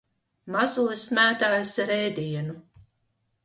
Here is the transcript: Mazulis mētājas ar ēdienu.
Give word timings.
Mazulis 0.55 1.03
mētājas 1.19 1.77
ar 1.87 1.95
ēdienu. 1.99 2.61